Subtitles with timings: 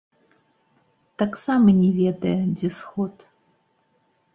[1.23, 3.13] Таксама не ведае, дзе сход.